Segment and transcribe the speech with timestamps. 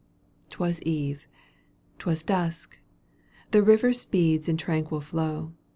[0.49, 1.27] 'Twas eve.
[1.99, 2.79] 'Twas dusk.
[3.51, 5.53] The river speeds In tranquil flow.